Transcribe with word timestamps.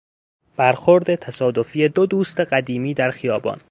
برخورد 0.57 1.15
تصادفی 1.15 1.89
دو 1.89 2.05
دوست 2.05 2.39
قدیمی 2.39 2.93
در 2.93 3.11
خیابان 3.11 3.59